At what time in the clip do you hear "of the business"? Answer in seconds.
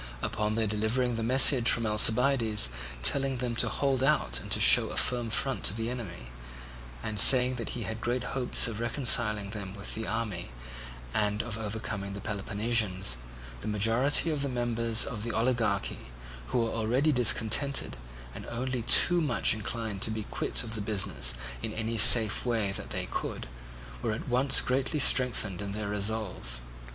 20.63-21.35